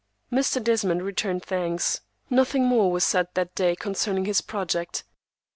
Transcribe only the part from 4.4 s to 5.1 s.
project.